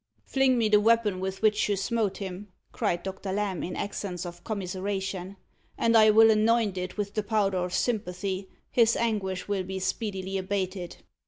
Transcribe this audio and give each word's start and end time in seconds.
"Fling 0.25 0.57
me 0.57 0.67
the 0.67 0.79
weapon 0.79 1.19
with 1.19 1.43
which 1.43 1.69
you 1.69 1.75
smote 1.77 2.17
him," 2.17 2.47
cried 2.71 3.03
Doctor 3.03 3.31
Lamb, 3.31 3.61
in 3.61 3.75
accents 3.75 4.25
of 4.25 4.43
commiseration, 4.43 5.37
"and 5.77 5.95
I 5.95 6.09
will 6.09 6.31
anoint 6.31 6.75
it 6.75 6.97
with 6.97 7.13
the 7.13 7.21
powder 7.21 7.59
of 7.59 7.71
sympathy. 7.71 8.49
His 8.71 8.95
anguish 8.95 9.47
will 9.47 9.61
be 9.63 9.77
speedily 9.77 10.39
abated." 10.39 10.95